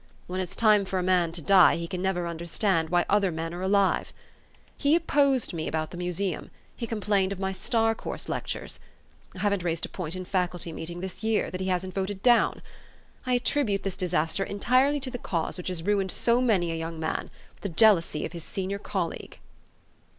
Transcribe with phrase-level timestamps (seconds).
[0.25, 3.31] When it's time for a man to die, he never can under stand why other
[3.31, 4.13] men are alive.
[4.75, 5.67] He opposed me 320
[6.07, 6.39] THE STORY OF AVIS.
[6.39, 8.79] about the museum; he complained of my Star Course Lectures;
[9.35, 12.63] I haven't raised a point in Faculty meeting this year, that he hasn't voted down.
[13.27, 16.99] I attribute this disaster entirely to the cause which has ruined so many a young
[16.99, 17.29] man,
[17.61, 19.37] the jealousy of his senior colleague."